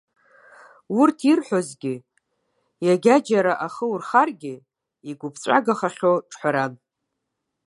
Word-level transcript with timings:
Урҭ 0.99 1.17
ирҳәозгьы, 1.31 1.93
иагьаџьара 2.85 3.53
ахы 3.65 3.85
урхаргьы, 3.91 4.55
игәыԥҵәагахахьоу 5.09 6.17
ҽхәаран. 6.29 6.73